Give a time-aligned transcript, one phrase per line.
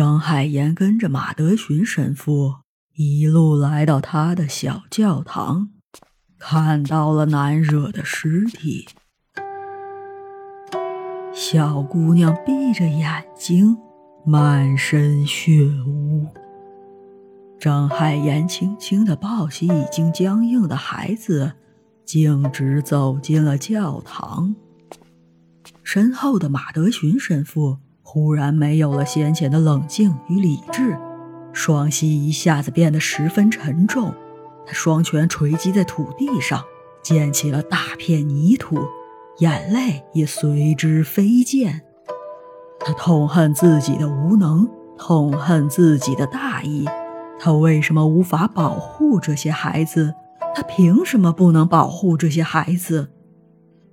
[0.00, 2.54] 张海岩跟着马德寻神父
[2.94, 5.68] 一路来到他的小教堂，
[6.38, 8.88] 看到了难惹的尸体。
[11.34, 13.76] 小姑娘闭着眼睛，
[14.24, 16.26] 满身血污。
[17.58, 21.52] 张海岩轻轻地抱起已经僵硬的孩子，
[22.06, 24.56] 径直走进了教堂。
[25.82, 27.76] 身后的马德寻神父
[28.12, 30.98] 忽然没有了先前的冷静与理智，
[31.52, 34.12] 双膝一下子变得十分沉重，
[34.66, 36.60] 他双拳垂击在土地上，
[37.04, 38.80] 溅起了大片泥土，
[39.38, 41.82] 眼泪也随之飞溅。
[42.80, 44.68] 他痛恨自己的无能，
[44.98, 46.88] 痛恨自己的大意。
[47.38, 50.12] 他为什么无法保护这些孩子？
[50.52, 53.10] 他凭什么不能保护这些孩子？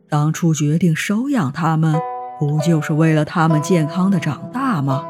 [0.09, 2.01] 当初决定收养他们，
[2.39, 5.05] 不就是为了他们健康的长大吗？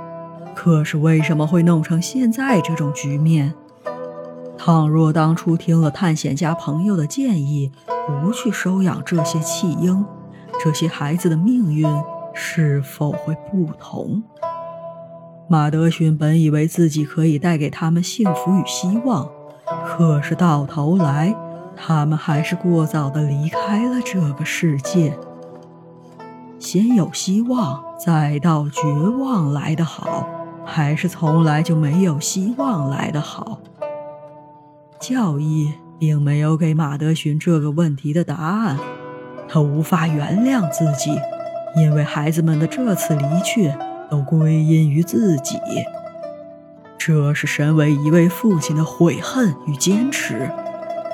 [0.55, 3.53] 可是为什么会弄成现在这种局面？
[4.57, 7.71] 倘若当初听了探险家朋友的建议，
[8.07, 10.05] 不去收养这些弃婴，
[10.63, 11.87] 这些孩子的命运
[12.33, 14.23] 是否会不同？
[15.47, 19.29] 马德逊本以为自己可以带给他们幸福与希望，
[19.85, 21.35] 可是到头来。
[21.79, 25.15] 他们还是过早的离开了这个世界。
[26.69, 30.27] 先有希望，再到绝望来得好，
[30.65, 33.59] 还是从来就没有希望来得好？
[34.99, 38.77] 教义并没有给马德寻这个问题的答案。
[39.47, 41.17] 他无法原谅自己，
[41.77, 43.73] 因为孩子们的这次离去
[44.11, 45.57] 都归因于自己。
[46.97, 50.51] 这是身为一位父亲的悔恨与坚持。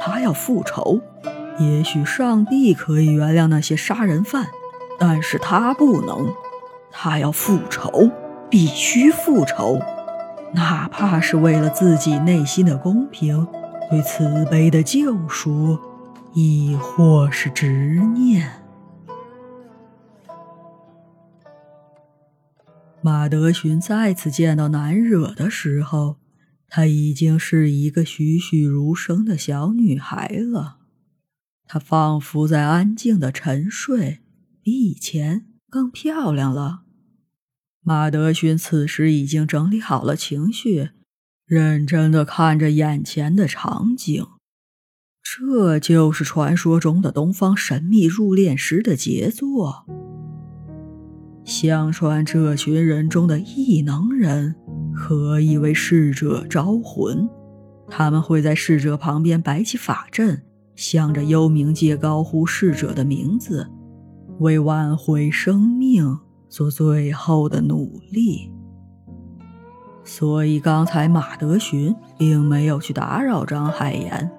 [0.02, 1.00] 他要复仇，
[1.60, 4.48] 也许上帝可以原谅那些杀人犯，
[5.06, 6.34] 但是他不能。
[6.90, 8.10] 他要复仇，
[8.50, 9.78] 必须复仇，
[10.54, 13.46] 哪怕是为了自己内心的公平、
[13.90, 15.78] 对慈悲的救赎，
[16.34, 18.50] 亦或是执念。
[23.02, 26.16] 马德寻再次见到难惹的时候。
[26.70, 30.78] 她已经是一个栩栩如生的小女孩了，
[31.68, 34.22] 她仿佛在安静的沉睡，
[34.64, 36.84] 比以前更漂亮了。
[37.82, 40.92] 马德勋此时已经整理好了情绪，
[41.46, 44.26] 认真的看着眼前的场景。
[45.22, 49.86] 这就是传说中的东方神秘入殓师的杰作。
[51.44, 54.56] 相传这群人中的异能人。
[54.96, 57.28] 可以为逝者招魂，
[57.90, 60.44] 他们会在逝者旁边摆起法阵，
[60.76, 63.68] 向着幽冥界高呼逝者的名字，
[64.44, 68.52] 为挽回生命做最后的努力。
[70.04, 74.30] 所以刚才马德寻并没有去打扰张海岩，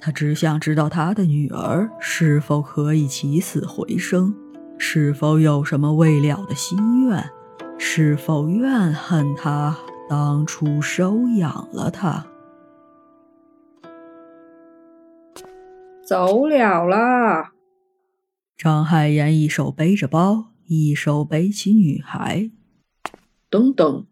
[0.00, 4.34] 他只想知道他的女儿是否可以起死回生，
[4.76, 7.24] 是否有什么未了的心愿，
[7.78, 9.76] 是否怨恨他。
[10.06, 12.26] 当初收养了他，
[16.06, 17.53] 走了啦。
[18.56, 22.50] 张海岩一手背着包，一手背起女孩。
[23.50, 24.06] 等等，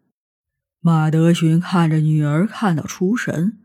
[0.80, 3.58] 马德寻看着女儿，看到出神。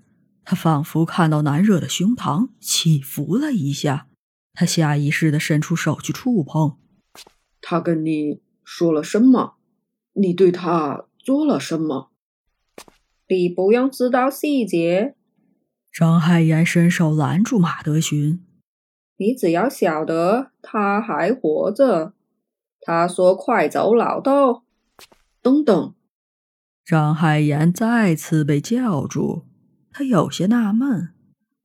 [0.44, 4.08] 他仿佛看到难热的胸膛起伏了一下，
[4.54, 6.78] 他下意识的伸出手去触碰。
[7.60, 9.56] 他跟你说了什么？
[10.14, 12.12] 你对他做了什么？
[13.28, 15.16] 你不用知道细节。
[15.92, 18.40] 张海岩伸手拦住马德寻
[19.18, 22.14] ：“你只要晓得他还活着。”
[22.82, 24.64] 他说：“快走，老豆！”
[25.42, 25.94] 等等。
[26.86, 29.44] 张海岩再次被叫住，
[29.92, 31.10] 他有些纳闷：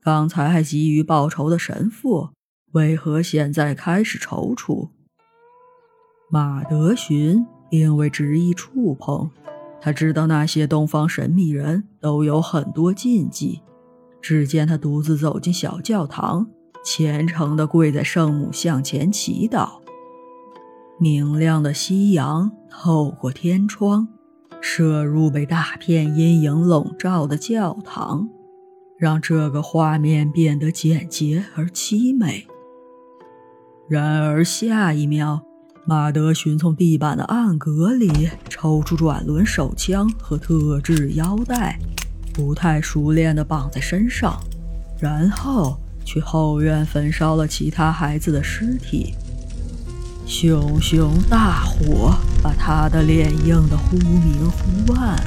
[0.03, 2.31] 刚才还急于报仇的神父，
[2.73, 4.89] 为何现在开始踌躇？
[6.29, 9.31] 马德寻并未执意触碰。
[9.81, 13.61] 他知道那些东方神秘人都有很多禁忌。
[14.21, 16.49] 只见他独自走进小教堂，
[16.85, 19.81] 虔诚地跪在圣母像前祈祷。
[20.99, 24.09] 明亮的夕阳透过天窗，
[24.61, 28.29] 射入被大片阴影笼罩的教堂，
[28.99, 32.47] 让这个画面变得简洁而凄美。
[33.89, 35.43] 然而下一秒。
[35.85, 41.77] 马德寻从地板的暗格里抽出转轮手枪和特制腰带，
[42.33, 44.39] 不太熟练地绑在身上，
[45.01, 49.15] 然后去后院焚烧了其他孩子的尸体。
[50.27, 55.23] 熊熊大火把他的脸映得忽明忽暗，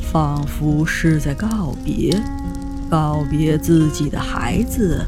[0.00, 2.22] 仿佛是在告别，
[2.90, 5.04] 告别自己的孩子，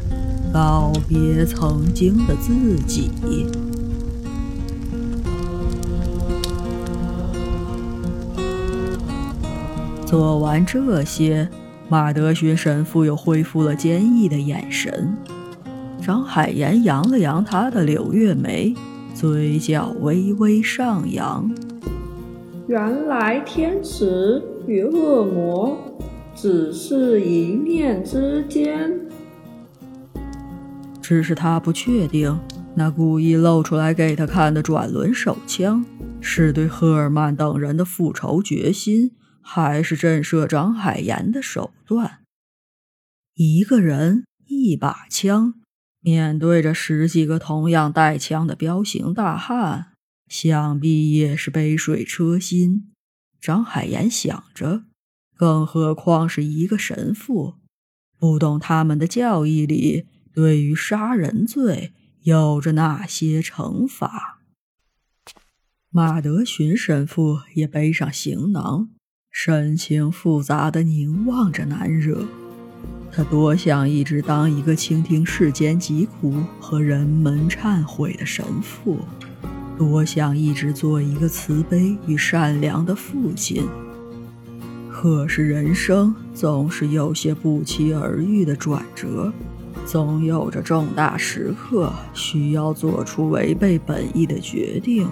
[0.53, 3.11] 告别曾经的自己。
[10.07, 11.49] 做完这些，
[11.95, 15.17] 马德学神父又恢复了坚毅的眼神。
[16.03, 18.75] 张海岩扬了扬他的柳月眉，
[19.15, 21.49] 嘴角微微上扬。
[22.67, 25.79] 原来天使与恶魔
[26.35, 28.93] 只是一念之间。
[31.01, 32.37] 只是他不确定，
[32.75, 35.85] 那故意露出来给他看的转轮手枪，
[36.21, 39.13] 是对赫尔曼等人的复仇决心。
[39.45, 42.25] 还是震慑张海岩的手段。
[43.35, 45.55] 一个人一把枪，
[46.01, 49.93] 面对着十几个同样带枪的彪形大汉，
[50.29, 52.91] 想必也是杯水车薪。
[53.41, 54.85] 张海岩想着，
[55.37, 57.57] 更何况是一个神父，
[58.19, 61.93] 不懂他们的教义里对于杀人罪
[62.23, 64.41] 有着哪些惩罚。
[65.91, 68.89] 马德寻神父也背上行囊。
[69.35, 72.25] 神情复杂的凝望着南惹，
[73.11, 79.01] 他多想一直当一个倾听世间疾苦和人们忏悔的神父，
[79.77, 83.67] 多想一直做一个慈悲与善良的父亲。
[84.89, 89.33] 可是人生总是有些不期而遇的转折，
[89.85, 95.09] 总有着重大时刻需要做出违背本意的决定，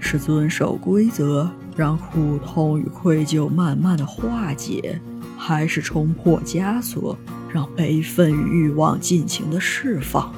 [0.00, 1.48] 是遵守规则。
[1.78, 5.00] 让苦痛与愧疚慢慢的化解，
[5.36, 7.16] 还是冲破枷锁，
[7.48, 10.34] 让悲愤与欲望尽情的释放？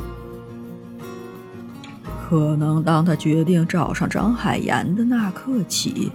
[2.29, 6.13] 可能当他决定找上张海岩的那刻起，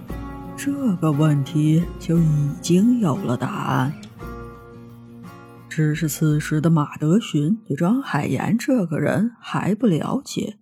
[0.56, 3.92] 这个问题就已经有了答案。
[5.68, 10.58] 只是此时的马德寻对张海岩这个人还不了解，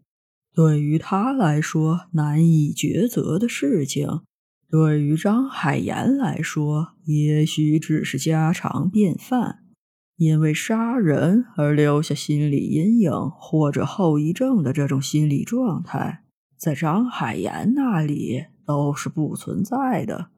[0.54, 4.22] 对于他来说难以抉择的事情。
[4.74, 9.60] 对于张海岩来说，也许只是家常便饭。
[10.16, 16.24] 因为杀人而留下心理阴影或者后遗症的这种心理状态，
[16.58, 20.30] 在张海岩那里都是不存在的。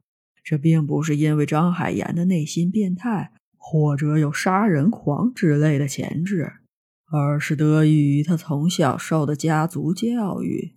[0.43, 6.53] 这并不是因为张海岩的内心变态或者有杀人狂之类的潜质，
[7.11, 10.75] 而是得益于他从小受的家族教育。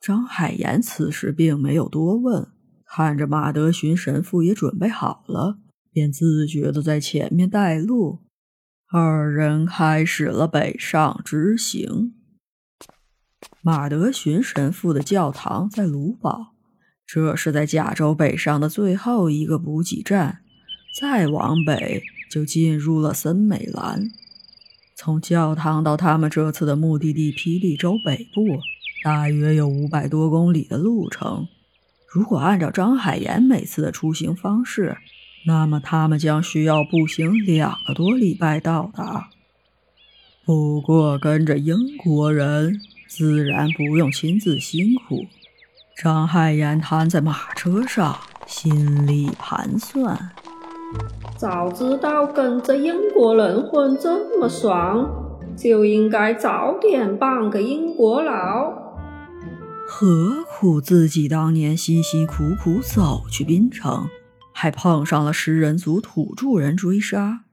[0.00, 2.46] 张海岩此时并没有多问。
[2.92, 5.58] 看着马德寻神父也准备好了，
[5.92, 8.18] 便自觉地在前面带路。
[8.92, 12.14] 二人开始了北上之行。
[13.62, 16.54] 马德寻神父的教堂在卢堡，
[17.06, 20.40] 这是在加州北上的最后一个补给站。
[21.00, 24.10] 再往北就进入了森美兰。
[24.96, 28.58] 从教堂到他们这次的目的地霹雳州北部，
[29.04, 31.46] 大约有五百多公里的路程。
[32.12, 34.96] 如果按照张海岩每次的出行方式，
[35.46, 39.28] 那么他们将需要步行两个多礼拜到达。
[40.44, 45.26] 不过跟着英国人，自然不用亲自辛苦。
[46.02, 50.32] 张海岩瘫在马车上，心里盘算：
[51.36, 55.08] 早知道跟着英国人混这么爽，
[55.56, 58.72] 就应该早点傍个英国佬。
[59.86, 64.06] 何苦自己当年辛辛苦苦走去槟城，
[64.52, 67.46] 还碰上了食人族土著人追杀？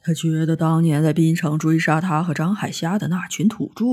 [0.00, 3.84] 他觉得当年在槟城追杀他和张海虾的那群土著，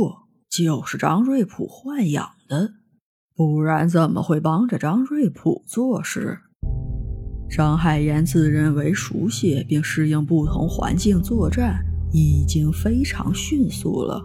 [0.49, 2.71] 就是张瑞普豢养的，
[3.35, 6.39] 不然怎么会帮着张瑞普做事？
[7.47, 14.19] 张海岩自认为熟悉并适应不同环境作战已经非常迅速了。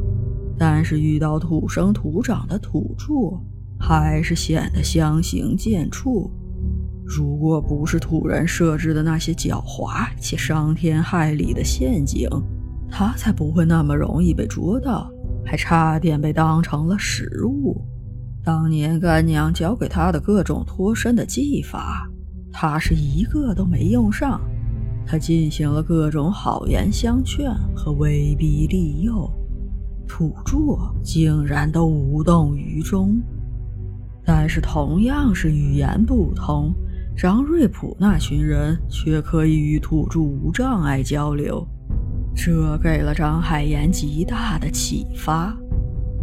[0.58, 3.38] 但是遇到土生土长的土著，
[3.84, 6.30] 还是显得相形见绌。
[7.04, 12.28] 如果不是土人设置的那些狡猾且伤天害理的陷阱，
[12.88, 15.10] 他才不会那么容易被捉到，
[15.44, 17.84] 还差点被当成了食物。
[18.44, 22.08] 当年干娘教给他的各种脱身的技法，
[22.52, 24.40] 他是一个都没用上。
[25.04, 29.28] 他进行了各种好言相劝和威逼利诱。
[30.06, 30.56] 土著
[31.02, 33.20] 竟然都无动于衷，
[34.24, 36.72] 但是同样是语言不通，
[37.16, 41.66] 张瑞普那群人却可以与土著无障碍交流，
[42.34, 45.56] 这给了张海岩极大的启发。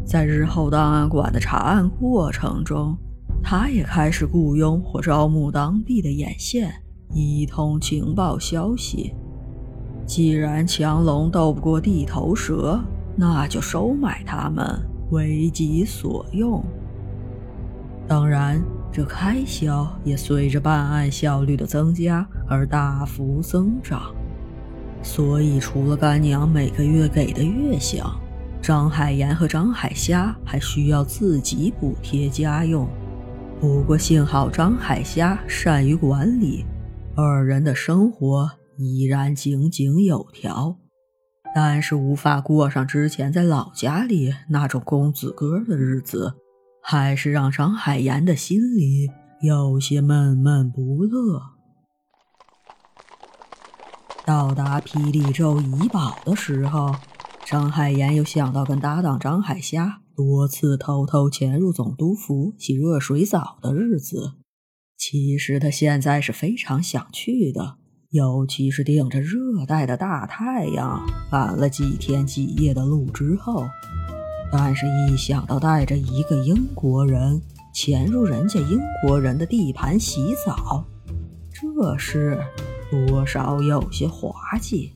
[0.05, 2.97] 在日后档案馆的查案过程中，
[3.43, 6.73] 他也开始雇佣或招募当地的眼线，
[7.13, 9.13] 一通情报消息。
[10.07, 12.79] 既然强龙斗不过地头蛇，
[13.15, 14.65] 那就收买他们，
[15.11, 16.63] 为己所用。
[18.09, 18.59] 当然，
[18.91, 24.11] 这开销也随着办案效率的增加而大幅增长。
[25.03, 28.03] 所以，除了干娘每个月给的月饷，
[28.63, 32.89] 张海岩和张海虾还需要自己补贴家用。
[33.61, 36.65] 不过，幸好张海虾善于管理，
[37.15, 40.75] 二人的生活依然井井有条。
[41.53, 46.33] 但是，无法过上之前在老家里那种公子哥的日子。
[46.81, 49.09] 还是让张海岩的心里
[49.41, 51.41] 有些闷闷不乐。
[54.25, 56.95] 到达霹雳州怡保的时候，
[57.45, 64.33] 张海岩又想到跟搭档张海虾多次偷偷潜入总督府洗热水澡的日子。
[64.97, 67.77] 其实他现在是非常想去的，
[68.09, 73.65] 尤其是顶着热带的大太阳，赶了几天几夜的路之后。
[74.51, 77.39] 但是，一想到带着一个英国人
[77.73, 80.83] 潜入人家英国人的地盘洗澡，
[81.53, 82.39] 这事
[82.89, 84.93] 多少有些滑稽。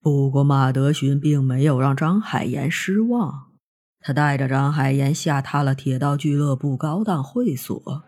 [0.00, 3.32] 不过，马德勋并没有让张海岩失望，
[4.00, 8.02] 他带着张海岩下榻了铁道俱乐部高档会所，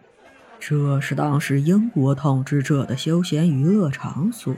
[0.59, 4.53] 这是当时英国统治者的休闲娱乐场所，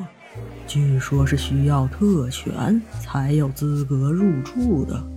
[0.66, 5.15] 据说是需要特权才有资格入住的。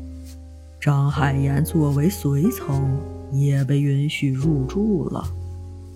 [0.79, 2.97] 张海岩作为随从，
[3.31, 5.23] 也被允许入住了。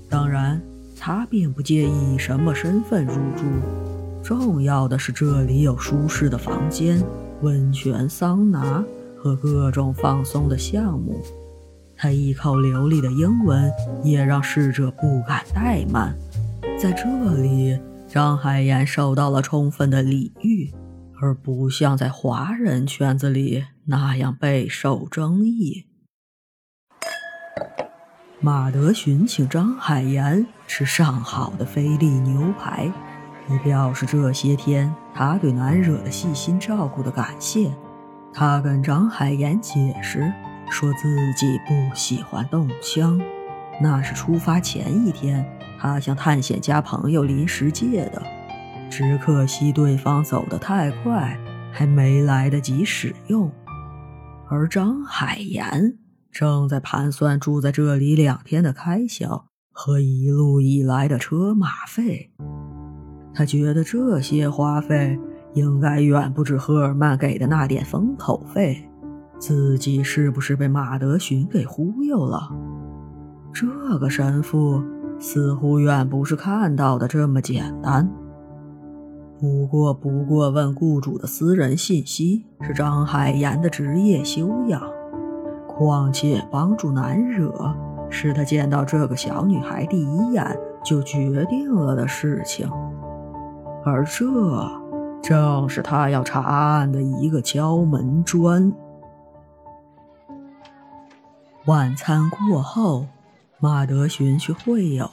[0.10, 0.62] 当然，
[1.00, 3.44] 他并不介意以什么身份入住，
[4.22, 7.02] 重要的是这里有舒适的房间、
[7.42, 8.84] 温泉、桑拿
[9.18, 11.22] 和各种放松的项目。
[11.96, 13.72] 他一口流利的英文
[14.04, 16.14] 也让侍者不敢怠慢。
[16.78, 20.70] 在这里，张海岩受到了充分的礼遇。
[21.24, 25.86] 而不像在华人圈子里那样备受争议。
[28.42, 32.92] 马德寻请张海岩吃上好的菲力牛排，
[33.50, 37.74] 以表示这些天他对南惹的细心照顾的感谢。
[38.34, 40.30] 他跟张海岩解释
[40.70, 43.18] 说自己不喜欢动枪，
[43.82, 45.46] 那是出发前一天
[45.80, 48.22] 他向探险家朋友临时借的。
[48.96, 51.36] 只可惜对方走得太快，
[51.72, 53.52] 还没来得及使用。
[54.48, 55.98] 而张海岩
[56.32, 62.30] 正在盘算住在这里两天的开销和一路以来的车马费。
[63.34, 65.20] 他觉得这些花费
[65.56, 68.88] 应该远不止赫尔曼给的那点封口费。
[69.40, 72.48] 自己是不是被马德寻给忽悠了？
[73.52, 73.66] 这
[73.98, 74.84] 个神父
[75.20, 78.08] 似乎远不是看到的这么简单。
[79.44, 84.82] 不过，不过问雇主的私人信息是张海岩的职业修养。
[85.68, 87.76] 况且，帮助难惹
[88.10, 92.72] 是他见到这个小女孩第一眼就决定了的事情，
[93.84, 94.26] 而这
[95.22, 98.72] 正是他要查案的一个敲门砖。
[101.66, 103.08] 晚餐过后，
[103.60, 105.10] 马德寻去会友，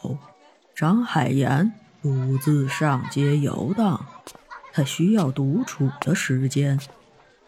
[0.73, 4.01] 张海岩独自上街游荡。
[4.73, 6.79] 他需要独处的时间，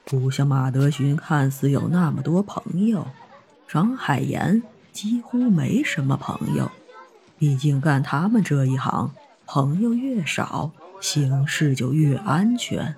[0.04, 3.06] 不像马德勋看似有那么多朋友。
[3.68, 4.62] 张海岩
[4.92, 6.70] 几乎没什么朋友，
[7.38, 9.12] 毕竟干他们这一行，
[9.46, 12.94] 朋友越少，行事就越安全。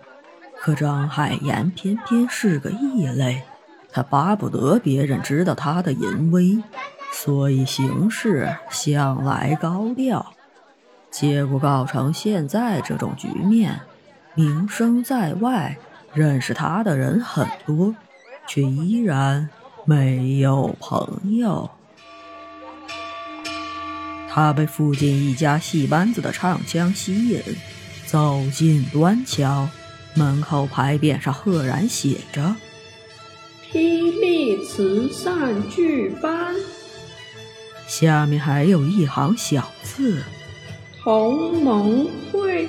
[0.61, 3.43] 可张海岩偏偏是个异类，
[3.93, 6.63] 他巴不得别人知道他的淫威，
[7.13, 10.33] 所以行事向来高调。
[11.11, 13.81] 结果搞成现在这种局面。
[14.35, 15.77] 名声在外，
[16.13, 17.95] 认识他的人很多，
[18.49, 19.49] 却依然
[19.85, 21.71] 没有朋友。
[24.29, 27.41] 他被附近一家戏班子的唱腔吸引，
[28.07, 29.69] 走进端桥，
[30.15, 32.57] 门口牌匾上赫然写着
[33.71, 36.53] “霹雳慈善剧班”，
[37.87, 40.21] 下面还有一行小字
[41.05, 42.69] ：“同盟会。”